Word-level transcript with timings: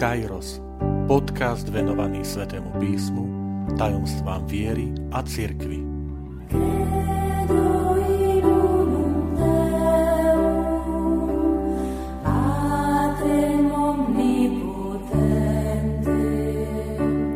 Kairos, 0.00 0.64
podcast 1.04 1.68
venovaný 1.68 2.24
Svetému 2.24 2.72
písmu, 2.80 3.28
tajomstvám 3.76 4.48
viery 4.48 4.88
a 5.12 5.20
cirkvi. 5.20 5.84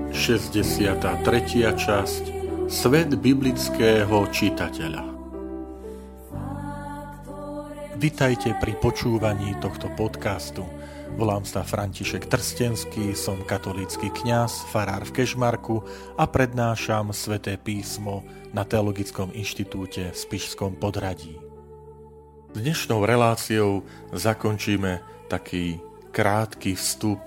Šesťdesiatá 0.09 1.21
tretia 1.21 1.77
časť. 1.77 2.33
Svet 2.73 3.13
biblického 3.21 4.25
čitateľa 4.33 5.14
Vitajte 8.05 8.53
pri 8.61 8.77
počúvaní 8.77 9.57
tohto 9.65 9.89
podcastu– 9.97 10.69
Volám 11.15 11.47
sa 11.47 11.63
František 11.63 12.27
Trstenský, 12.27 13.15
som 13.15 13.47
katolícky 13.47 14.11
kňaz, 14.11 14.67
farár 14.69 15.07
v 15.07 15.23
Kešmarku 15.23 15.79
a 16.19 16.27
prednášam 16.27 17.15
sväté 17.15 17.55
písmo 17.55 18.27
na 18.51 18.67
Teologickom 18.67 19.31
inštitúte 19.31 20.11
v 20.11 20.17
Spišskom 20.19 20.75
podradí. 20.75 21.39
Dnešnou 22.51 23.07
reláciou 23.07 23.87
zakončíme 24.11 25.01
taký 25.31 25.79
krátky 26.11 26.75
vstup 26.75 27.23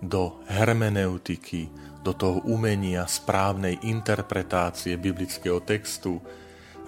do 0.00 0.40
hermeneutiky, 0.48 1.68
do 2.00 2.16
toho 2.16 2.40
umenia 2.48 3.04
správnej 3.04 3.76
interpretácie 3.84 4.96
biblického 4.96 5.60
textu. 5.60 6.16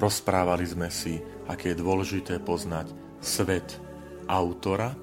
Rozprávali 0.00 0.64
sme 0.64 0.88
si, 0.88 1.20
aké 1.46 1.76
je 1.76 1.84
dôležité 1.84 2.40
poznať 2.40 3.09
svet 3.20 3.76
autora, 4.26 4.96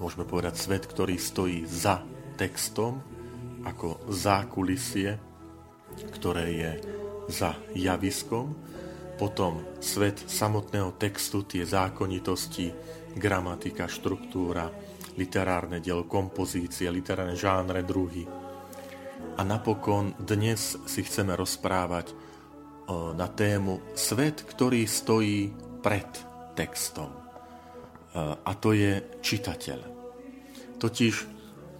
môžeme 0.00 0.24
povedať, 0.24 0.54
svet, 0.56 0.84
ktorý 0.88 1.20
stojí 1.20 1.68
za 1.68 2.02
textom, 2.40 3.04
ako 3.62 4.08
zákulisie, 4.08 5.20
ktoré 6.14 6.46
je 6.54 6.72
za 7.28 7.52
javiskom, 7.76 8.56
potom 9.18 9.60
svet 9.82 10.22
samotného 10.24 10.94
textu, 10.94 11.42
tie 11.42 11.66
zákonitosti, 11.66 12.70
gramatika, 13.18 13.90
štruktúra, 13.90 14.70
literárne 15.18 15.82
dielo, 15.82 16.06
kompozície, 16.06 16.86
literárne 16.86 17.34
žánre, 17.34 17.82
druhy. 17.82 18.22
A 19.34 19.42
napokon 19.42 20.14
dnes 20.22 20.78
si 20.86 21.00
chceme 21.02 21.34
rozprávať 21.34 22.14
na 23.18 23.26
tému 23.26 23.82
svet, 23.98 24.46
ktorý 24.46 24.86
stojí 24.86 25.50
pred 25.82 26.27
textom 26.58 27.28
a 28.18 28.52
to 28.56 28.72
je 28.72 28.98
čitateľ. 29.20 29.80
Totiž 30.78 31.14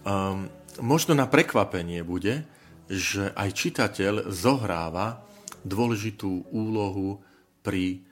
um, 0.04 0.50
možno 0.82 1.12
na 1.16 1.26
prekvapenie 1.26 2.02
bude, 2.04 2.44
že 2.88 3.32
aj 3.32 3.48
čitateľ 3.56 4.14
zohráva 4.32 5.24
dôležitú 5.64 6.50
úlohu 6.52 7.22
pri 7.62 8.02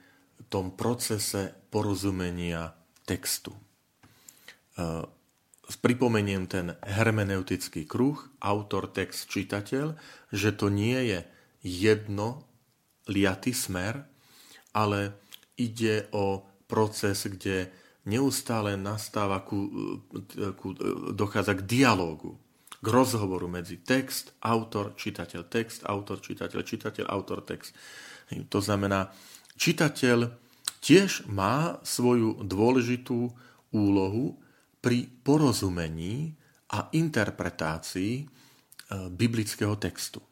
tom 0.47 0.71
procese 0.73 1.55
porozumenia 1.71 2.71
textu. 3.03 3.51
Uh, 4.77 5.03
pripomeniem 5.83 6.47
ten 6.47 6.71
hermeneutický 6.79 7.83
kruh, 7.83 8.15
autor, 8.39 8.87
text, 8.87 9.27
čitateľ, 9.27 9.99
že 10.31 10.55
to 10.55 10.71
nie 10.71 11.11
je 11.11 11.19
jedno 11.63 12.47
liatý 13.11 13.51
smer, 13.51 14.07
ale 14.71 15.19
ide 15.59 16.07
o 16.15 16.46
proces, 16.67 17.25
kde 17.25 17.71
neustále 18.07 18.79
nastáva, 18.79 19.43
ku, 19.43 19.67
ku, 20.59 20.75
dochádza 21.11 21.59
k 21.59 21.67
dialógu, 21.67 22.39
k 22.79 22.87
rozhovoru 22.87 23.51
medzi 23.51 23.81
text, 23.81 24.31
autor, 24.39 24.95
čitateľ, 24.95 25.41
text, 25.51 25.83
autor, 25.83 26.23
čitateľ, 26.23 26.59
čitateľ, 26.63 27.05
autor, 27.09 27.43
text. 27.43 27.75
To 28.51 28.59
znamená, 28.63 29.11
čitateľ 29.59 30.31
tiež 30.79 31.27
má 31.27 31.81
svoju 31.83 32.45
dôležitú 32.47 33.33
úlohu 33.75 34.39
pri 34.79 35.09
porozumení 35.25 36.37
a 36.71 36.87
interpretácii 36.95 38.23
e, 38.23 38.25
biblického 39.11 39.75
textu. 39.79 40.23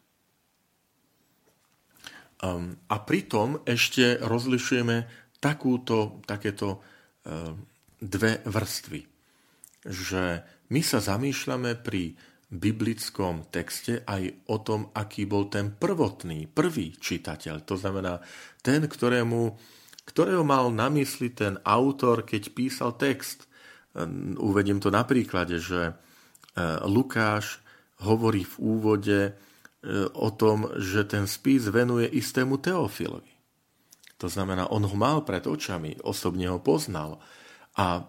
Ehm, 2.43 2.77
a 2.91 2.99
pritom 2.99 3.63
ešte 3.63 4.19
rozlišujeme 4.19 5.24
takúto, 5.45 6.25
takéto 6.25 6.81
Ehm, 7.25 7.66
dve 7.97 8.38
vrstvy. 8.45 9.01
Že 9.81 10.45
my 10.69 10.81
sa 10.85 11.01
zamýšľame 11.01 11.73
pri 11.81 12.13
biblickom 12.53 13.50
texte 13.50 14.05
aj 14.05 14.45
o 14.45 14.61
tom, 14.61 14.94
aký 14.94 15.25
bol 15.25 15.50
ten 15.50 15.73
prvotný, 15.73 16.45
prvý 16.45 16.94
čitateľ. 16.94 17.66
To 17.66 17.75
znamená 17.81 18.22
ten, 18.61 18.85
ktorému, 18.85 19.57
ktorého 20.05 20.45
mal 20.45 20.69
na 20.69 20.85
mysli 20.94 21.34
ten 21.34 21.57
autor, 21.66 22.22
keď 22.29 22.53
písal 22.53 22.94
text. 22.94 23.50
Ehm, 23.97 24.38
uvediem 24.38 24.78
to 24.78 24.94
na 24.94 25.01
príklade, 25.01 25.57
že 25.57 25.81
ehm, 25.89 26.85
Lukáš 26.85 27.57
hovorí 28.05 28.45
v 28.45 28.55
úvode 28.61 29.19
o 30.17 30.34
tom, 30.34 30.66
že 30.81 31.05
ten 31.05 31.29
spis 31.29 31.69
venuje 31.69 32.09
istému 32.09 32.57
Teofilovi. 32.57 33.34
To 34.19 34.27
znamená, 34.31 34.71
on 34.71 34.87
ho 34.87 34.95
mal 34.95 35.27
pred 35.27 35.43
očami, 35.43 35.99
osobne 36.03 36.47
ho 36.47 36.59
poznal 36.63 37.19
a 37.75 37.99
e, 37.99 38.01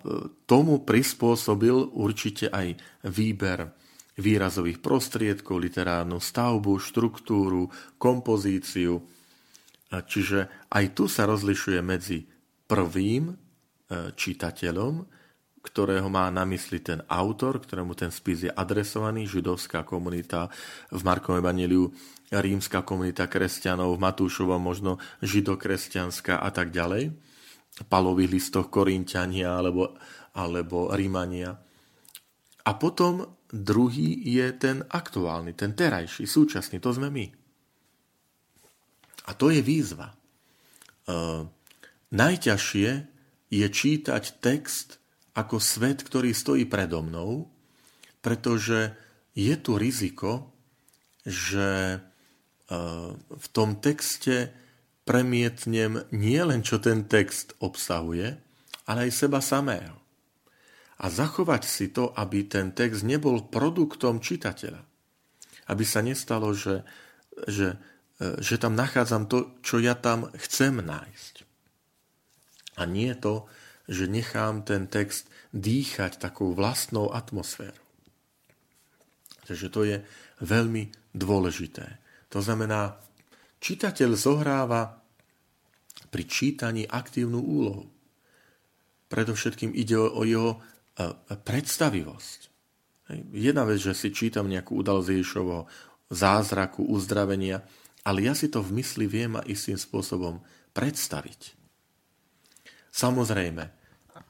tomu 0.46 0.86
prispôsobil 0.86 1.74
určite 1.94 2.46
aj 2.46 2.78
výber 3.10 3.74
výrazových 4.16 4.80
prostriedkov, 4.80 5.60
literárnu 5.60 6.16
stavbu, 6.16 6.80
štruktúru, 6.80 7.68
kompozíciu. 8.00 9.04
Čiže 9.92 10.70
aj 10.72 10.84
tu 10.96 11.04
sa 11.04 11.28
rozlišuje 11.28 11.78
medzi 11.84 12.24
prvým 12.64 13.30
e, 13.30 13.34
čitateľom, 14.16 15.15
ktorého 15.66 16.06
má 16.06 16.30
na 16.30 16.46
mysli 16.46 16.78
ten 16.78 17.02
autor, 17.10 17.58
ktorému 17.58 17.98
ten 17.98 18.14
spis 18.14 18.46
je 18.46 18.52
adresovaný, 18.54 19.26
židovská 19.26 19.82
komunita 19.82 20.46
v 20.94 21.00
Markovom 21.02 21.42
evaníliu 21.42 21.90
rímska 22.30 22.86
komunita 22.86 23.26
kresťanov, 23.26 23.98
v 23.98 24.02
Matúšovom 24.06 24.62
možno 24.62 25.02
židokresťanská 25.26 26.38
a 26.38 26.50
tak 26.54 26.70
ďalej, 26.70 27.10
palových 27.90 28.30
listoch 28.30 28.70
Korintiania 28.70 29.58
alebo, 29.58 29.98
alebo 30.38 30.94
Rímania. 30.94 31.58
A 32.66 32.70
potom 32.74 33.26
druhý 33.50 34.22
je 34.26 34.46
ten 34.58 34.82
aktuálny, 34.86 35.54
ten 35.54 35.74
terajší, 35.74 36.26
súčasný, 36.26 36.82
to 36.82 36.90
sme 36.94 37.10
my. 37.10 37.26
A 39.26 39.30
to 39.34 39.50
je 39.50 39.62
výzva. 39.62 40.10
E, 40.10 40.16
najťažšie 42.10 42.90
je 43.50 43.66
čítať 43.70 44.24
text 44.42 44.98
ako 45.36 45.60
svet, 45.60 46.00
ktorý 46.00 46.32
stojí 46.32 46.64
predo 46.64 47.04
mnou, 47.04 47.52
pretože 48.24 48.96
je 49.36 49.54
tu 49.60 49.76
riziko, 49.76 50.48
že 51.28 52.00
v 53.28 53.46
tom 53.52 53.78
texte 53.78 54.50
premietnem 55.06 56.02
nie 56.10 56.40
len, 56.42 56.66
čo 56.66 56.82
ten 56.82 57.06
text 57.06 57.54
obsahuje, 57.62 58.34
ale 58.90 58.98
aj 59.06 59.12
seba 59.14 59.38
samého. 59.38 59.94
A 60.96 61.12
zachovať 61.12 61.62
si 61.62 61.92
to, 61.92 62.10
aby 62.16 62.48
ten 62.48 62.72
text 62.72 63.04
nebol 63.06 63.46
produktom 63.46 64.18
čitateľa. 64.18 64.82
Aby 65.68 65.84
sa 65.84 66.00
nestalo, 66.00 66.56
že, 66.56 66.82
že, 67.46 67.76
e, 68.16 68.40
že 68.40 68.56
tam 68.56 68.72
nachádzam 68.72 69.28
to, 69.28 69.60
čo 69.60 69.76
ja 69.76 69.92
tam 69.92 70.32
chcem 70.32 70.80
nájsť. 70.80 71.34
A 72.80 72.88
nie 72.88 73.12
to, 73.12 73.44
že 73.86 74.08
nechám 74.08 74.64
ten 74.64 74.88
text 74.88 75.28
dýchať 75.56 76.20
takou 76.20 76.52
vlastnou 76.52 77.08
atmosférou. 77.10 77.80
Takže 79.48 79.66
to 79.72 79.80
je 79.86 79.96
veľmi 80.44 80.92
dôležité. 81.16 82.02
To 82.34 82.44
znamená, 82.44 82.98
čitateľ 83.62 84.10
zohráva 84.18 85.00
pri 86.12 86.24
čítaní 86.26 86.84
aktívnu 86.84 87.40
úlohu. 87.40 87.88
Predovšetkým 89.06 89.72
ide 89.72 89.96
o, 89.96 90.22
jeho 90.26 90.58
e, 90.58 90.60
predstavivosť. 91.38 92.40
Jedna 93.30 93.62
vec, 93.62 93.78
že 93.78 93.94
si 93.94 94.10
čítam 94.10 94.50
nejakú 94.50 94.82
udalosť 94.82 95.08
Ježišovho 95.14 95.70
zázraku, 96.10 96.82
uzdravenia, 96.90 97.62
ale 98.02 98.26
ja 98.26 98.34
si 98.34 98.50
to 98.50 98.62
v 98.66 98.82
mysli 98.82 99.06
viem 99.06 99.38
a 99.38 99.46
istým 99.46 99.78
spôsobom 99.78 100.42
predstaviť. 100.74 101.54
Samozrejme, 102.90 103.62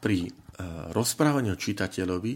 pri 0.01 0.29
e, 0.57 0.93
rozprávaní 0.97 1.53
o 1.53 1.61
čitateľovi 1.61 2.33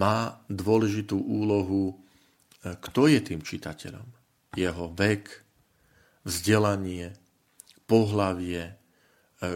má 0.00 0.40
dôležitú 0.48 1.20
úlohu, 1.20 1.92
e, 1.92 2.74
kto 2.76 3.08
je 3.08 3.20
tým 3.20 3.40
čitateľom 3.44 4.08
jeho 4.56 4.90
vek, 4.96 5.24
vzdelanie, 6.24 7.12
pohlavie, 7.84 8.62
e, 8.64 8.74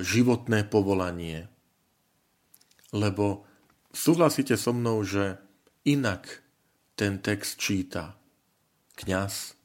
životné 0.05 0.69
povolanie. 0.69 1.49
Lebo 2.93 3.49
súhlasíte 3.93 4.57
so 4.61 4.77
mnou, 4.77 5.01
že 5.05 5.41
inak 5.89 6.45
ten 6.97 7.19
text 7.19 7.57
číta 7.59 8.17
kňaz, 8.97 9.57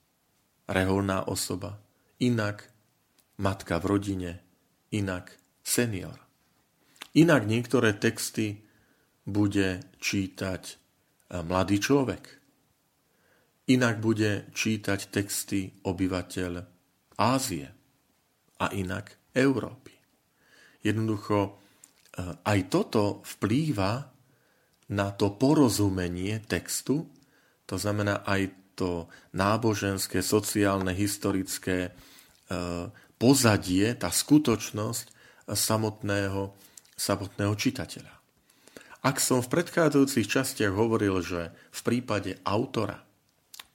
reholná 0.68 1.28
osoba, 1.28 1.80
inak 2.20 2.68
matka 3.40 3.80
v 3.80 3.86
rodine, 3.86 4.32
inak 4.92 5.32
senior. 5.64 6.27
Inak 7.18 7.50
niektoré 7.50 7.98
texty 7.98 8.62
bude 9.26 9.82
čítať 9.98 10.64
e, 10.70 10.74
mladý 11.42 11.82
človek. 11.82 12.24
Inak 13.74 13.98
bude 14.00 14.48
čítať 14.54 15.10
texty 15.10 15.82
obyvateľ 15.82 16.52
Ázie 17.18 17.68
a 18.62 18.66
inak 18.70 19.18
Európy. 19.34 19.98
Jednoducho 20.86 21.38
e, 21.42 21.52
aj 22.46 22.60
toto 22.70 23.26
vplýva 23.26 24.14
na 24.94 25.08
to 25.12 25.34
porozumenie 25.34 26.38
textu, 26.46 27.10
to 27.66 27.76
znamená 27.76 28.24
aj 28.30 28.54
to 28.78 29.10
náboženské, 29.34 30.22
sociálne, 30.22 30.94
historické 30.94 31.90
e, 31.90 31.92
pozadie, 33.18 33.98
tá 33.98 34.14
skutočnosť 34.14 35.06
samotného, 35.50 36.67
samotného 36.98 37.54
čitateľa. 37.54 38.14
Ak 39.06 39.22
som 39.22 39.46
v 39.46 39.54
predchádzajúcich 39.54 40.28
častiach 40.28 40.74
hovoril, 40.74 41.22
že 41.22 41.54
v 41.54 41.82
prípade 41.86 42.42
autora 42.44 43.06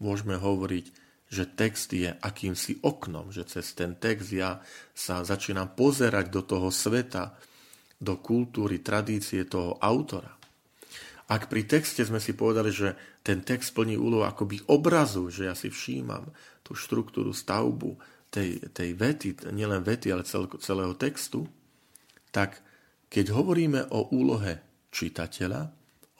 môžeme 0.02 0.34
hovoriť, 0.36 0.86
že 1.32 1.48
text 1.48 1.94
je 1.96 2.12
akýmsi 2.12 2.84
oknom, 2.84 3.32
že 3.32 3.48
cez 3.48 3.72
ten 3.72 3.96
text 3.96 4.28
ja 4.34 4.60
sa 4.92 5.24
začínam 5.24 5.72
pozerať 5.72 6.28
do 6.28 6.44
toho 6.44 6.68
sveta, 6.68 7.32
do 7.96 8.20
kultúry, 8.20 8.84
tradície 8.84 9.48
toho 9.48 9.80
autora. 9.80 10.36
Ak 11.32 11.48
pri 11.48 11.64
texte 11.64 12.04
sme 12.04 12.20
si 12.20 12.36
povedali, 12.36 12.68
že 12.68 12.92
ten 13.24 13.40
text 13.40 13.72
plní 13.72 13.96
úlohu 13.96 14.28
akoby 14.28 14.68
obrazu, 14.68 15.32
že 15.32 15.48
ja 15.48 15.56
si 15.56 15.72
všímam 15.72 16.28
tú 16.60 16.76
štruktúru, 16.76 17.32
stavbu 17.32 17.96
tej, 18.28 18.68
tej 18.74 18.92
vety, 18.92 19.48
nielen 19.54 19.80
vety, 19.80 20.12
ale 20.12 20.28
cel, 20.28 20.44
celého 20.60 20.92
textu, 20.98 21.48
tak 22.28 22.60
keď 23.12 23.28
hovoríme 23.28 23.92
o 23.92 24.08
úlohe 24.16 24.88
čitateľa, 24.88 25.68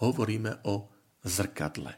hovoríme 0.05 0.69
o 0.69 0.93
zrkadle. 1.25 1.93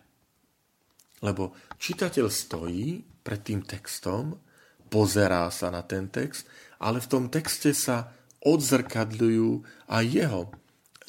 Lebo 1.18 1.58
čitateľ 1.74 2.26
stojí 2.30 3.02
pred 3.02 3.40
tým 3.42 3.66
textom, 3.66 4.38
pozerá 4.86 5.50
sa 5.50 5.74
na 5.74 5.82
ten 5.82 6.06
text, 6.14 6.46
ale 6.78 7.02
v 7.02 7.10
tom 7.10 7.24
texte 7.26 7.74
sa 7.74 8.14
odzrkadľujú 8.44 9.50
aj 9.90 10.04
jeho 10.06 10.42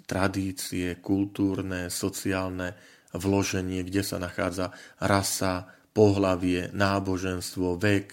tradície, 0.10 0.98
kultúrne, 0.98 1.94
sociálne 1.94 2.74
vloženie, 3.14 3.86
kde 3.86 4.02
sa 4.02 4.18
nachádza 4.18 4.74
rasa, 4.98 5.70
pohlavie, 5.94 6.74
náboženstvo, 6.74 7.78
vek. 7.78 8.10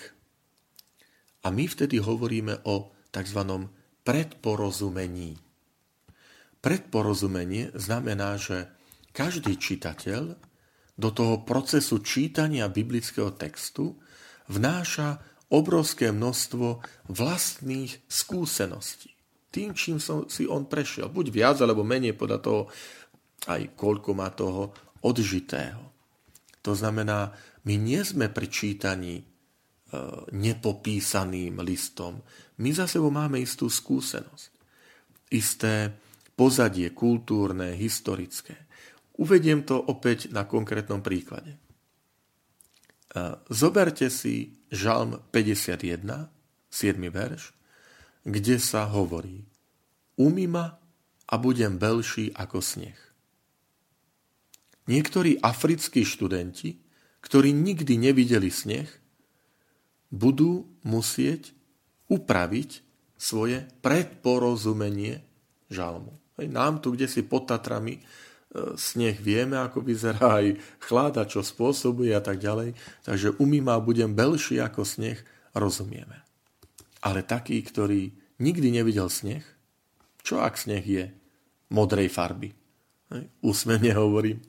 A 1.43 1.49
my 1.49 1.65
vtedy 1.65 1.97
hovoríme 1.97 2.61
o 2.69 2.93
tzv. 3.09 3.41
predporozumení. 4.05 5.52
Predporozumenie 6.63 7.75
znamená, 7.75 8.39
že 8.39 8.71
každý 9.11 9.59
čitateľ 9.59 10.23
do 10.95 11.11
toho 11.11 11.43
procesu 11.43 12.01
čítania 12.01 12.71
biblického 12.71 13.35
textu 13.35 13.99
vnáša 14.47 15.19
obrovské 15.51 16.15
množstvo 16.15 16.81
vlastných 17.11 18.07
skúseností 18.07 19.13
tým, 19.53 19.77
čím 19.77 20.01
som 20.01 20.25
si 20.33 20.49
on 20.49 20.65
prešiel. 20.65 21.13
Buď 21.13 21.29
viac, 21.29 21.61
alebo 21.61 21.85
menej 21.85 22.17
podľa 22.17 22.41
toho, 22.41 22.63
aj 23.53 23.77
koľko 23.77 24.11
má 24.17 24.33
toho 24.33 24.73
odžitého. 25.05 25.93
To 26.65 26.73
znamená, 26.73 27.37
my 27.69 27.75
nie 27.77 28.01
sme 28.01 28.33
pri 28.33 28.49
čítaní 28.49 29.21
e, 29.21 29.25
nepopísaným 30.33 31.61
listom. 31.61 32.25
My 32.65 32.73
za 32.73 32.89
sebou 32.89 33.13
máme 33.13 33.45
istú 33.45 33.69
skúsenosť. 33.69 34.51
Isté 35.37 35.93
pozadie 36.43 36.91
kultúrne, 36.91 37.79
historické. 37.79 38.67
Uvediem 39.15 39.63
to 39.63 39.79
opäť 39.79 40.27
na 40.35 40.43
konkrétnom 40.43 40.99
príklade. 40.99 41.55
E, 41.55 41.59
zoberte 43.47 44.11
si 44.11 44.59
Žalm 44.75 45.23
51, 45.31 46.03
7. 46.67 46.99
verš, 47.15 47.55
kde 48.27 48.59
sa 48.59 48.91
hovorí 48.91 49.47
Umy 50.19 50.51
ma 50.51 50.83
a 51.31 51.35
budem 51.39 51.79
belší 51.79 52.35
ako 52.35 52.59
sneh. 52.59 52.99
Niektorí 54.91 55.39
africkí 55.47 56.03
študenti, 56.03 56.83
ktorí 57.23 57.55
nikdy 57.55 58.03
nevideli 58.03 58.51
sneh, 58.51 58.91
budú 60.11 60.67
musieť 60.83 61.55
upraviť 62.11 62.83
svoje 63.15 63.63
predporozumenie 63.79 65.23
žalmu. 65.71 66.22
Nám 66.41 66.81
tu, 66.81 66.97
kde 66.97 67.11
si 67.11 67.23
pod 67.27 67.49
Tatrami, 67.49 67.99
e, 67.99 68.03
sneh 68.79 69.17
vieme, 69.21 69.61
ako 69.61 69.85
vyzerá 69.85 70.41
aj 70.41 70.57
chláda, 70.81 71.29
čo 71.29 71.45
spôsobuje 71.45 72.13
a 72.17 72.23
tak 72.25 72.41
ďalej. 72.41 72.73
Takže 73.05 73.37
umýma 73.37 73.77
budem 73.83 74.17
belší 74.17 74.59
ako 74.61 74.87
sneh, 74.87 75.21
rozumieme. 75.53 76.25
Ale 77.05 77.27
taký, 77.27 77.61
ktorý 77.61 78.15
nikdy 78.41 78.73
nevidel 78.73 79.13
sneh, 79.13 79.45
čo 80.23 80.39
ak 80.39 80.55
sneh 80.57 80.85
je 80.87 81.05
modrej 81.75 82.09
farby? 82.09 82.55
Úsmevne 83.45 83.93
hovorím. 83.93 84.41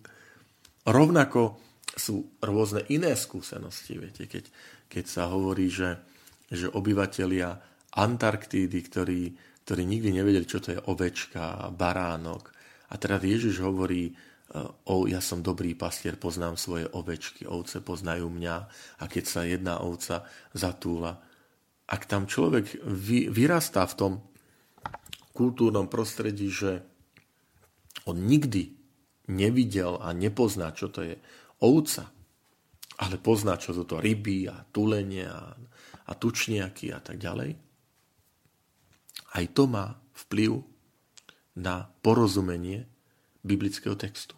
Rovnako 0.87 1.59
sú 1.93 2.37
rôzne 2.39 2.87
iné 2.89 3.13
skúsenosti. 3.13 3.99
Viete, 3.99 4.25
keď, 4.25 4.47
keď 4.87 5.05
sa 5.05 5.23
hovorí, 5.29 5.67
že, 5.67 5.99
že 6.47 6.71
obyvatelia 6.71 7.59
Antarktídy, 7.93 8.79
ktorí, 8.89 9.21
ktorí 9.63 9.87
nikdy 9.87 10.09
nevedeli, 10.11 10.43
čo 10.43 10.59
to 10.59 10.75
je 10.75 10.83
ovečka, 10.91 11.71
baránok. 11.71 12.51
A 12.91 12.99
teraz 12.99 13.23
Ježiš 13.23 13.63
hovorí, 13.63 14.11
o, 14.85 15.07
ja 15.07 15.23
som 15.23 15.39
dobrý 15.39 15.73
pastier, 15.73 16.19
poznám 16.19 16.59
svoje 16.59 16.85
ovečky, 16.91 17.47
ovce 17.47 17.79
poznajú 17.79 18.27
mňa 18.27 18.55
a 18.99 19.03
keď 19.07 19.23
sa 19.25 19.41
jedna 19.47 19.79
ovca 19.81 20.27
zatúla, 20.51 21.17
ak 21.87 22.01
tam 22.05 22.27
človek 22.27 22.83
vy, 22.85 23.31
vyrastá 23.31 23.87
v 23.87 23.97
tom 23.97 24.13
kultúrnom 25.33 25.89
prostredí, 25.89 26.51
že 26.51 26.85
on 28.05 28.19
nikdy 28.19 28.75
nevidel 29.31 29.97
a 30.03 30.11
nepozná, 30.11 30.75
čo 30.75 30.91
to 30.91 31.01
je 31.07 31.15
ovca, 31.63 32.11
ale 32.99 33.15
pozná, 33.17 33.57
čo 33.57 33.73
sú 33.73 33.87
to 33.87 33.97
ryby 33.97 34.45
a 34.51 34.61
tulenie 34.69 35.25
a, 35.25 35.55
a 36.07 36.11
tučniaky 36.13 36.93
a 36.93 36.99
tak 36.99 37.17
ďalej, 37.17 37.72
aj 39.33 39.45
to 39.53 39.65
má 39.65 39.97
vplyv 40.13 40.61
na 41.57 41.89
porozumenie 42.01 42.85
biblického 43.45 43.97
textu. 43.97 44.37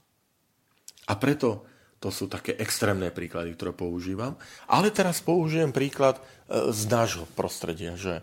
A 1.06 1.14
preto 1.16 1.64
to 2.02 2.10
sú 2.12 2.30
také 2.30 2.54
extrémne 2.60 3.10
príklady, 3.10 3.56
ktoré 3.56 3.72
používam. 3.72 4.38
Ale 4.70 4.92
teraz 4.92 5.24
použijem 5.26 5.72
príklad 5.74 6.20
e, 6.20 6.70
z 6.70 6.82
nášho 6.86 7.26
prostredia, 7.34 7.98
že, 7.98 8.22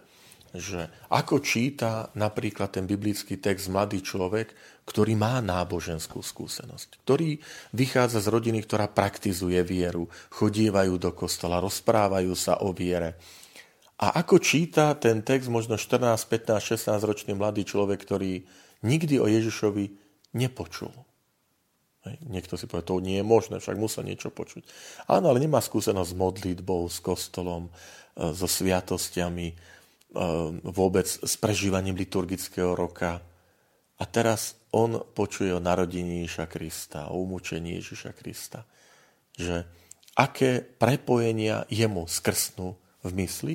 že 0.55 0.87
ako 1.09 1.43
číta 1.43 2.13
napríklad 2.15 2.79
ten 2.79 2.87
biblický 2.87 3.43
text 3.43 3.73
mladý 3.73 4.05
človek, 4.05 4.55
ktorý 4.87 5.15
má 5.19 5.43
náboženskú 5.43 6.23
skúsenosť, 6.23 7.03
ktorý 7.03 7.39
vychádza 7.75 8.23
z 8.23 8.29
rodiny, 8.31 8.63
ktorá 8.67 8.87
praktizuje 8.91 9.63
vieru, 9.67 10.11
chodívajú 10.31 10.99
do 10.99 11.11
kostola, 11.15 11.63
rozprávajú 11.63 12.35
sa 12.39 12.63
o 12.63 12.75
viere. 12.75 13.19
A 14.01 14.25
ako 14.25 14.41
číta 14.41 14.95
ten 14.97 15.21
text 15.21 15.53
možno 15.53 15.77
14, 15.77 16.17
15, 16.27 16.79
16 16.79 17.09
ročný 17.09 17.33
mladý 17.37 17.67
človek, 17.69 18.03
ktorý 18.03 18.43
nikdy 18.83 19.21
o 19.23 19.27
Ježišovi 19.31 19.85
nepočul. 20.35 20.91
Hej. 22.03 22.19
Niekto 22.27 22.59
si 22.59 22.67
povie, 22.67 22.83
to 22.83 22.99
nie 22.99 23.23
je 23.23 23.27
možné, 23.27 23.63
však 23.63 23.79
musel 23.79 24.03
niečo 24.03 24.35
počuť. 24.35 24.67
Áno, 25.07 25.31
ale 25.31 25.39
nemá 25.39 25.63
skúsenosť 25.63 26.11
s 26.11 26.19
modlitbou, 26.19 26.91
s 26.91 26.99
kostolom, 26.99 27.71
e, 27.71 28.35
so 28.35 28.51
sviatostiami, 28.51 29.55
e, 29.55 29.57
vôbec 30.67 31.07
s 31.07 31.35
prežívaním 31.39 31.95
liturgického 31.95 32.75
roka. 32.75 33.23
A 34.03 34.05
teraz 34.11 34.59
on 34.75 34.99
počuje 35.15 35.55
o 35.55 35.63
narodení 35.63 36.27
Ježiša 36.27 36.47
Krista, 36.51 37.01
o 37.15 37.23
umúčení 37.23 37.79
Ježiša 37.79 38.11
Krista. 38.19 38.67
Že 39.39 39.63
aké 40.19 40.59
prepojenia 40.59 41.71
jemu 41.71 42.11
skrsnú 42.11 42.75
v 43.07 43.11
mysli, 43.23 43.55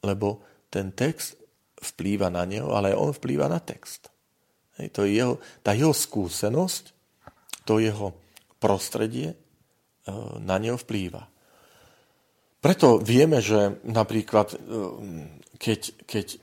lebo 0.00 0.40
ten 0.72 0.92
text 0.92 1.36
vplýva 1.80 2.28
na 2.28 2.44
neho, 2.44 2.72
ale 2.72 2.92
on 2.92 3.12
vplýva 3.12 3.48
na 3.48 3.58
text. 3.60 4.12
Hej, 4.76 4.92
to 4.92 5.04
je 5.04 5.16
jeho, 5.16 5.40
tá 5.64 5.72
jeho 5.72 5.92
skúsenosť 5.92 7.00
to 7.64 7.78
jeho 7.78 8.16
prostredie 8.58 9.32
e, 9.32 9.36
na 10.42 10.56
neho 10.58 10.76
vplýva. 10.76 11.22
Preto 12.60 13.00
vieme, 13.00 13.40
že 13.40 13.80
napríklad, 13.88 14.52
e, 14.52 14.56
keď, 15.56 15.80
keď 16.04 16.26
e, 16.28 16.38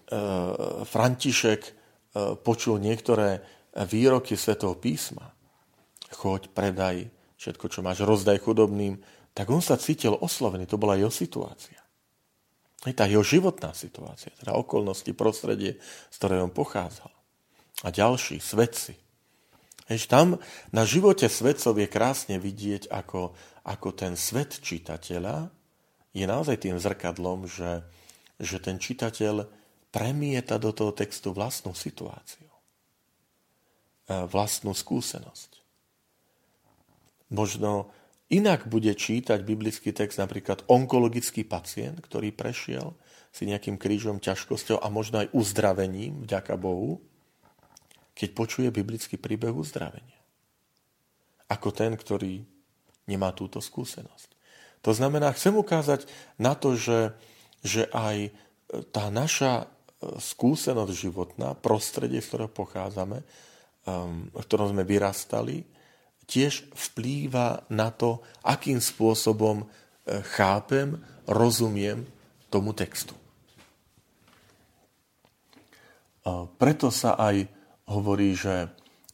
František 0.85 1.61
počul 2.41 2.81
niektoré 2.81 3.45
výroky 3.77 4.33
Svetého 4.33 4.73
písma, 4.73 5.29
choď, 6.09 6.49
predaj 6.49 7.05
všetko, 7.37 7.65
čo 7.69 7.85
máš, 7.85 8.01
rozdaj 8.01 8.41
chudobným, 8.41 8.97
tak 9.37 9.53
on 9.53 9.61
sa 9.61 9.77
cítil 9.77 10.17
oslovený, 10.17 10.65
to 10.65 10.81
bola 10.81 10.97
jeho 10.97 11.13
situácia. 11.13 11.76
Je 12.85 12.93
tá 12.93 13.09
jeho 13.09 13.25
životná 13.25 13.73
situácia, 13.73 14.29
teda 14.37 14.53
okolnosti, 14.53 15.09
prostredie, 15.17 15.81
z 16.13 16.15
ktorého 16.21 16.45
on 16.45 16.53
pochádzal. 16.53 17.09
A 17.85 17.87
ďalší, 17.89 18.37
svedci. 18.37 18.93
Hež 19.87 20.05
tam 20.11 20.37
na 20.69 20.83
živote 20.83 21.25
svedcov 21.31 21.79
je 21.79 21.87
krásne 21.87 22.37
vidieť, 22.37 22.91
ako, 22.91 23.33
ako 23.65 23.89
ten 23.95 24.13
svet 24.19 24.59
čitateľa 24.61 25.49
je 26.11 26.25
naozaj 26.27 26.57
tým 26.59 26.77
zrkadlom, 26.77 27.47
že, 27.47 27.81
že 28.37 28.57
ten 28.59 28.77
čitateľ 28.77 29.47
premieta 29.89 30.59
do 30.59 30.75
toho 30.75 30.91
textu 30.91 31.31
vlastnú 31.31 31.71
situáciu, 31.71 32.51
e, 34.09 34.13
vlastnú 34.27 34.75
skúsenosť. 34.75 35.63
Možno 37.31 37.89
Inak 38.27 38.67
bude 38.67 38.91
čítať 38.91 39.39
biblický 39.47 39.95
text 39.95 40.19
napríklad 40.19 40.67
onkologický 40.67 41.47
pacient, 41.47 42.03
ktorý 42.03 42.35
prešiel 42.35 42.91
si 43.31 43.47
nejakým 43.47 43.79
krížom, 43.79 44.19
ťažkosťou 44.19 44.83
a 44.83 44.87
možno 44.91 45.23
aj 45.23 45.31
uzdravením, 45.31 46.27
vďaka 46.27 46.59
Bohu, 46.59 46.99
keď 48.17 48.29
počuje 48.35 48.67
biblický 48.67 49.15
príbeh 49.15 49.55
uzdravenia. 49.55 50.19
Ako 51.47 51.71
ten, 51.71 51.95
ktorý 51.95 52.43
nemá 53.07 53.31
túto 53.31 53.63
skúsenosť. 53.63 54.35
To 54.83 54.91
znamená, 54.91 55.31
chcem 55.31 55.55
ukázať 55.55 56.09
na 56.35 56.51
to, 56.51 56.75
že, 56.75 57.15
že 57.63 57.87
aj 57.95 58.35
tá 58.91 59.07
naša 59.07 59.63
e, 59.63 59.65
skúsenosť 60.19 60.91
životná, 60.91 61.55
prostredie, 61.55 62.19
z 62.19 62.27
ktorého 62.27 62.51
pochádzame, 62.51 63.23
v 64.35 64.43
ktorom 64.43 64.75
sme 64.75 64.83
vyrastali, 64.83 65.63
tiež 66.27 66.67
vplýva 66.75 67.65
na 67.71 67.89
to, 67.89 68.19
akým 68.43 68.83
spôsobom 68.83 69.63
e, 69.63 69.65
chápem, 70.35 70.99
rozumiem 71.27 72.03
tomu 72.51 72.71
textu. 72.71 73.15
Preto 76.59 76.91
sa 76.91 77.15
aj 77.15 77.47
hovorí, 77.87 78.35
že, 78.35 78.67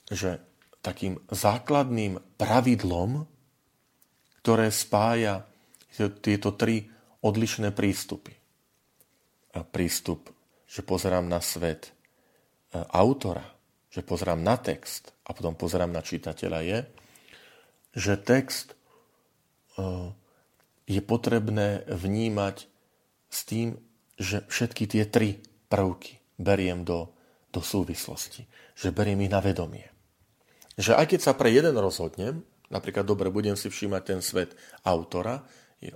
že 0.09 0.41
takým 0.81 1.21
základným 1.29 2.17
pravidlom, 2.41 3.29
ktoré 4.41 4.73
spája 4.73 5.45
tieto 5.93 6.57
tri 6.57 6.89
odlišné 7.21 7.69
prístupy. 7.71 8.33
Prístup, 9.69 10.33
že 10.65 10.81
pozerám 10.81 11.29
na 11.29 11.37
svet 11.37 11.93
e, 12.73 12.81
autora, 12.81 13.45
že 13.93 14.01
pozerám 14.01 14.41
na 14.41 14.57
text 14.57 15.13
a 15.21 15.37
potom 15.37 15.53
pozerám 15.53 15.93
na 15.93 16.01
čitateľa 16.01 16.59
je, 16.65 16.79
že 17.93 18.17
text 18.17 18.73
eh, 19.77 20.09
je 20.89 21.01
potrebné 21.01 21.87
vnímať 21.87 22.67
s 23.29 23.39
tým, 23.47 23.79
že 24.19 24.45
všetky 24.45 24.85
tie 24.85 25.03
tri 25.09 25.41
prvky 25.71 26.21
beriem 26.37 26.85
do, 26.85 27.09
do 27.49 27.61
súvislosti. 27.61 28.45
Že 28.77 28.93
beriem 28.93 29.25
ich 29.25 29.33
na 29.33 29.41
vedomie. 29.41 29.89
Že 30.77 30.97
aj 30.97 31.05
keď 31.13 31.19
sa 31.21 31.33
pre 31.37 31.53
jeden 31.53 31.73
rozhodnem, 31.77 32.41
napríklad 32.73 33.05
dobre, 33.05 33.29
budem 33.29 33.53
si 33.53 33.69
všímať 33.69 34.01
ten 34.05 34.19
svet 34.21 34.57
autora, 34.85 35.45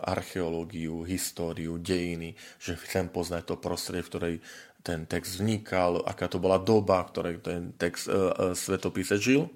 archeológiu, 0.03 1.07
históriu, 1.07 1.79
dejiny, 1.79 2.35
že 2.59 2.75
chcem 2.75 3.07
poznať 3.07 3.47
to 3.47 3.55
prostredie, 3.55 4.03
v 4.03 4.11
ktorej 4.11 4.35
ten 4.83 5.07
text 5.07 5.39
vznikal, 5.39 6.03
aká 6.03 6.27
to 6.27 6.43
bola 6.43 6.59
doba, 6.59 7.07
v 7.07 7.11
ktorej 7.11 7.35
ten 7.39 7.71
text 7.75 8.07
e, 8.07 8.11
e, 8.11 8.31
svetopise 8.51 9.15
žil, 9.15 9.47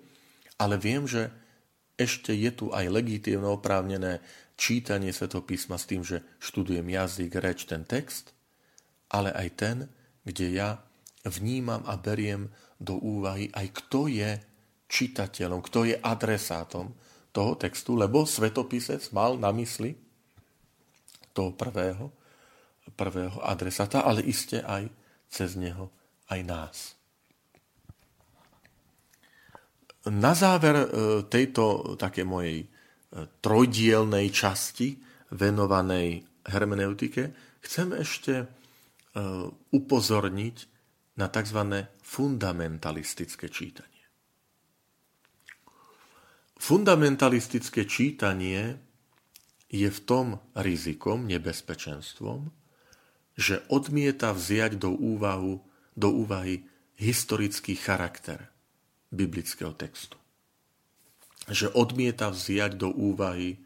ale 0.55 0.79
viem, 0.79 1.03
že 1.03 1.27
ešte 2.01 2.33
je 2.33 2.51
tu 2.51 2.73
aj 2.73 2.89
legitívne 2.89 3.47
oprávnené 3.47 4.19
čítanie 4.57 5.09
Svetopísma 5.09 5.77
s 5.77 5.89
tým, 5.89 6.01
že 6.05 6.21
študujem 6.37 6.85
jazyk, 6.85 7.31
reč, 7.37 7.65
ten 7.65 7.85
text, 7.85 8.33
ale 9.09 9.33
aj 9.33 9.47
ten, 9.57 9.77
kde 10.25 10.53
ja 10.53 10.69
vnímam 11.25 11.81
a 11.85 11.97
beriem 11.97 12.49
do 12.81 12.97
úvahy 12.97 13.49
aj 13.53 13.67
kto 13.77 14.09
je 14.09 14.41
čitateľom, 14.89 15.61
kto 15.61 15.79
je 15.89 15.95
adresátom 15.97 16.93
toho 17.31 17.53
textu, 17.55 17.95
lebo 17.95 18.27
svetopisec 18.27 19.13
mal 19.15 19.39
na 19.39 19.53
mysli 19.55 19.95
toho 21.31 21.55
prvého, 21.55 22.11
prvého 22.99 23.39
adresáta, 23.39 24.03
ale 24.03 24.25
iste 24.25 24.59
aj 24.59 24.91
cez 25.31 25.55
neho 25.55 25.87
aj 26.27 26.39
nás. 26.43 26.77
Na 30.09 30.33
záver 30.33 30.75
e, 30.81 30.87
tejto 31.29 31.93
také 31.93 32.25
mojej 32.25 32.65
e, 32.65 32.67
trojdielnej 33.37 34.33
časti 34.33 34.97
venovanej 35.29 36.25
hermeneutike 36.41 37.29
chcem 37.61 37.93
ešte 37.93 38.33
e, 38.41 38.45
upozorniť 39.69 40.57
na 41.21 41.29
tzv. 41.29 41.85
fundamentalistické 42.01 43.45
čítanie. 43.53 44.05
Fundamentalistické 46.57 47.85
čítanie 47.85 48.81
je 49.69 49.85
v 49.85 49.99
tom 50.01 50.41
rizikom, 50.57 51.29
nebezpečenstvom, 51.29 52.49
že 53.37 53.61
odmieta 53.69 54.33
vziať 54.33 54.81
do, 54.81 54.97
úvahu, 54.97 55.61
do 55.93 56.09
úvahy 56.09 56.65
historický 56.97 57.77
charakter 57.77 58.51
biblického 59.11 59.75
textu. 59.75 60.15
Že 61.51 61.75
odmieta 61.75 62.31
vziať 62.31 62.79
do 62.79 62.89
úvahy 62.89 63.55
e, 63.55 63.57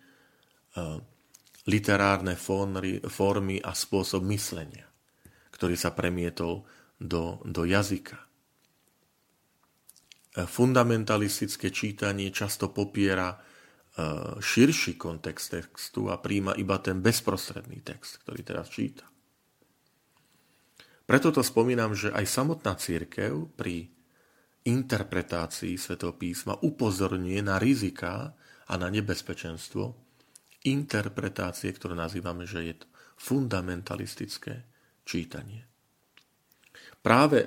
literárne 1.69 2.33
formy 3.05 3.61
a 3.61 3.71
spôsob 3.77 4.25
myslenia, 4.29 4.89
ktorý 5.53 5.77
sa 5.77 5.93
premietol 5.93 6.65
do, 6.97 7.37
do 7.45 7.61
jazyka. 7.63 8.17
E, 8.17 8.25
fundamentalistické 10.49 11.69
čítanie 11.69 12.33
často 12.33 12.73
popiera 12.73 13.29
e, 13.33 13.37
širší 14.41 14.97
kontext 14.97 15.53
textu 15.53 16.09
a 16.09 16.17
príjma 16.17 16.57
iba 16.57 16.81
ten 16.81 17.05
bezprostredný 17.05 17.85
text, 17.85 18.17
ktorý 18.25 18.41
teraz 18.41 18.73
číta. 18.73 19.05
Preto 21.05 21.29
to 21.29 21.45
spomínam, 21.45 21.93
že 21.93 22.09
aj 22.09 22.25
samotná 22.25 22.73
církev 22.81 23.45
pri 23.53 23.93
interpretácii 24.65 25.77
svätého 25.77 26.17
písma 26.17 26.57
upozorňuje 26.57 27.41
na 27.45 27.61
rizika 27.61 28.33
a 28.65 28.73
na 28.81 28.89
nebezpečenstvo 28.89 29.93
interpretácie, 30.65 31.69
ktoré 31.69 31.93
nazývame, 31.93 32.49
že 32.49 32.59
je 32.65 32.75
to 32.81 32.87
fundamentalistické 33.15 34.65
čítanie. 35.05 35.61
Práve 37.05 37.45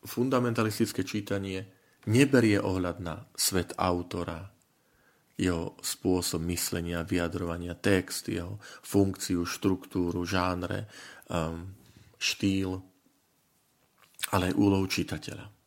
fundamentalistické 0.00 1.04
čítanie 1.04 1.68
neberie 2.08 2.56
ohľad 2.56 2.96
na 3.04 3.20
svet 3.36 3.76
autora, 3.76 4.48
jeho 5.38 5.78
spôsob 5.78 6.42
myslenia, 6.50 7.06
vyjadrovania, 7.06 7.78
text, 7.78 8.26
jeho 8.26 8.58
funkciu, 8.82 9.46
štruktúru, 9.46 10.26
žánre, 10.26 10.90
um, 11.30 11.78
štýl, 12.18 12.82
ale 14.34 14.50
aj 14.50 14.58
úlohu 14.58 14.86
čitateľa. 14.90 15.57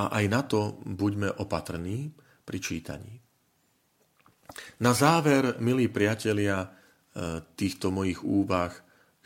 A 0.00 0.08
aj 0.16 0.24
na 0.32 0.40
to 0.40 0.80
buďme 0.88 1.28
opatrní 1.36 2.16
pri 2.48 2.56
čítaní. 2.56 3.20
Na 4.80 4.96
záver, 4.96 5.60
milí 5.60 5.92
priatelia, 5.92 6.64
e, 6.64 6.68
týchto 7.54 7.92
mojich 7.92 8.24
úvah 8.24 8.72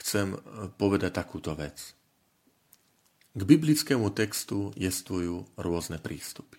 chcem 0.02 0.34
e, 0.34 0.38
povedať 0.74 1.14
takúto 1.14 1.54
vec. 1.54 1.94
K 3.34 3.42
biblickému 3.42 4.10
textu 4.10 4.74
jestvujú 4.74 5.46
rôzne 5.54 6.02
prístupy. 6.02 6.58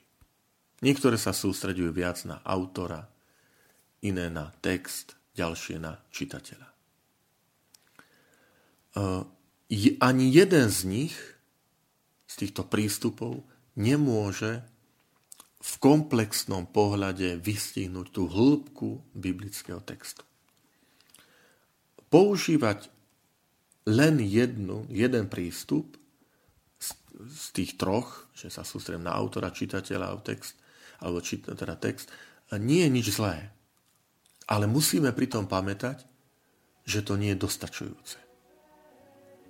Niektoré 0.80 1.20
sa 1.20 1.36
sústredujú 1.36 1.92
viac 1.92 2.24
na 2.24 2.40
autora, 2.44 3.08
iné 4.00 4.32
na 4.32 4.52
text, 4.64 5.20
ďalšie 5.36 5.76
na 5.80 6.00
čitateľa. 6.16 6.68
E, 8.96 9.08
ani 10.00 10.26
jeden 10.32 10.68
z 10.72 10.80
nich, 10.88 11.16
z 12.32 12.34
týchto 12.48 12.64
prístupov, 12.64 13.44
nemôže 13.76 14.64
v 15.66 15.74
komplexnom 15.82 16.70
pohľade 16.70 17.42
vystihnúť 17.42 18.08
tú 18.14 18.30
hĺbku 18.30 19.02
biblického 19.18 19.82
textu. 19.82 20.22
Používať 22.08 22.88
len 23.90 24.22
jednu, 24.22 24.86
jeden 24.90 25.26
prístup 25.26 25.98
z, 26.78 26.94
z 27.18 27.46
tých 27.54 27.72
troch, 27.82 28.30
že 28.38 28.54
sa 28.54 28.62
sústrem 28.62 29.02
na 29.02 29.14
autora, 29.14 29.54
čitateľa 29.54 30.06
alebo 30.06 30.24
text, 30.26 30.54
alebo 31.02 31.20
čita, 31.22 31.58
teda 31.58 31.76
text, 31.78 32.14
nie 32.62 32.86
je 32.86 32.94
nič 32.94 33.08
zlé. 33.14 33.50
Ale 34.46 34.70
musíme 34.70 35.10
pritom 35.18 35.50
pamätať, 35.50 36.06
že 36.86 37.02
to 37.02 37.18
nie 37.18 37.34
je 37.34 37.42
dostačujúce. 37.42 38.18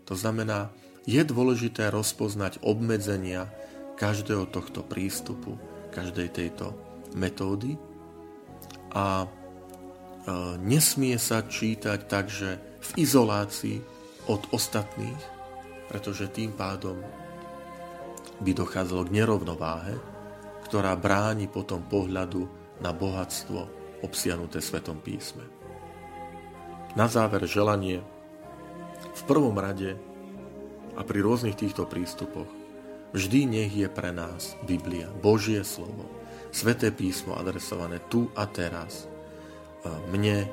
To 0.08 0.16
znamená, 0.16 0.72
je 1.04 1.20
dôležité 1.28 1.92
rozpoznať 1.92 2.64
obmedzenia, 2.64 3.52
každého 3.96 4.52
tohto 4.52 4.84
prístupu, 4.84 5.56
každej 5.92 6.28
tejto 6.36 6.76
metódy 7.16 7.80
a 8.92 9.28
nesmie 10.60 11.16
sa 11.16 11.48
čítať 11.48 12.00
takže 12.08 12.50
v 12.60 12.90
izolácii 13.00 13.78
od 14.28 14.42
ostatných, 14.52 15.22
pretože 15.88 16.28
tým 16.32 16.52
pádom 16.52 17.00
by 18.44 18.52
dochádzalo 18.52 19.08
k 19.08 19.16
nerovnováhe, 19.16 19.96
ktorá 20.68 20.98
bráni 21.00 21.48
potom 21.48 21.80
pohľadu 21.88 22.50
na 22.84 22.92
bohatstvo 22.92 23.60
obsiahnuté 24.04 24.60
Svetom 24.60 25.00
písme. 25.00 25.46
Na 27.00 27.08
záver 27.08 27.48
želanie 27.48 28.04
v 29.16 29.22
prvom 29.24 29.56
rade 29.56 29.96
a 30.96 31.02
pri 31.04 31.20
rôznych 31.24 31.56
týchto 31.56 31.88
prístupoch 31.88 32.48
vždy 33.16 33.40
nech 33.48 33.72
je 33.72 33.88
pre 33.88 34.12
nás 34.12 34.60
Biblia, 34.68 35.08
Božie 35.24 35.64
slovo, 35.64 36.12
Sveté 36.56 36.88
písmo 36.88 37.36
adresované 37.36 38.00
tu 38.08 38.32
a 38.32 38.48
teraz 38.48 39.12
mne 40.08 40.48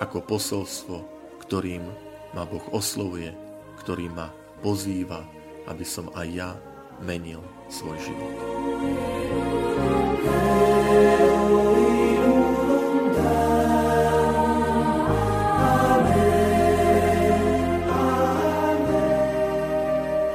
ako 0.00 0.24
posolstvo, 0.24 0.96
ktorým 1.44 1.84
ma 2.32 2.48
Boh 2.48 2.64
oslovuje, 2.72 3.36
ktorý 3.84 4.08
ma 4.08 4.32
pozýva, 4.64 5.20
aby 5.68 5.84
som 5.84 6.08
aj 6.16 6.28
ja 6.32 6.56
menil 7.04 7.44
svoj 7.68 8.00
život. 8.00 8.32